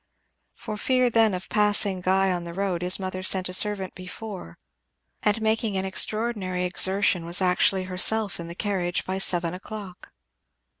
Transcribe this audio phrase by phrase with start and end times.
[0.55, 4.57] For fear then of passing Guy on the road his mother sent a servant before,
[5.21, 10.11] and making an extraordinary exertion was actually herself in the carriage by seven o'clock.